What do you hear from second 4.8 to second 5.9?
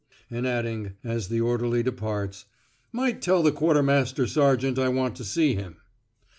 want to see him."